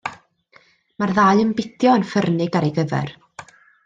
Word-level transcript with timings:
Mae'r 1.03 1.13
ddau 1.19 1.43
yn 1.43 1.51
bidio 1.59 1.93
yn 2.01 2.05
ffyrnig 2.13 2.57
ar 2.61 2.67
ei 2.71 2.77
gyfer. 2.79 3.13